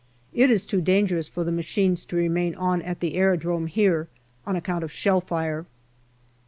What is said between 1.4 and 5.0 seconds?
the machines to remain on at the aerodrome here, on account of